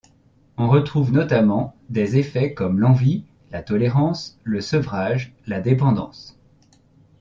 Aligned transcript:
On 0.57 0.67
retrouve 0.67 1.11
notamment 1.11 1.75
des 1.89 2.17
effets 2.17 2.55
comme 2.55 2.79
l'envie, 2.79 3.23
la 3.51 3.61
tolérance, 3.61 4.39
le 4.43 4.59
sevrage, 4.59 5.31
la 5.45 5.61
dépendance. 5.61 6.39